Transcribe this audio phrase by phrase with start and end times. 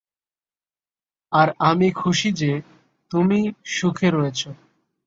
[1.31, 2.51] আর আমি খুশি যে,
[3.11, 3.39] তুমি
[3.69, 4.49] সুখে রয়েছো।